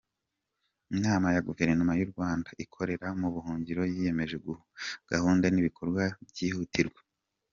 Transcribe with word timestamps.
Inama 0.97 1.27
ya 1.35 1.43
Guverinoma 1.47 1.93
y’u 1.99 2.09
Rwanda 2.11 2.49
ikorera 2.63 3.07
mu 3.19 3.27
buhungiro 3.33 3.81
yemeje 3.97 4.35
gahunda 5.11 5.45
n’ibikorwa 5.49 6.03
byihutirwa 6.29 7.01